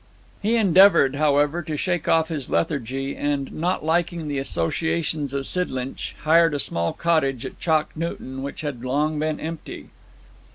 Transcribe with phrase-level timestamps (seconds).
[0.41, 6.15] He endeavoured, however, to shake off his lethargy, and, not liking the associations of Sidlinch,
[6.23, 9.91] hired a small cottage at Chalk Newton which had long been empty.